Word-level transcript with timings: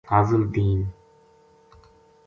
فاضل 0.07 0.47
دین 0.51 0.93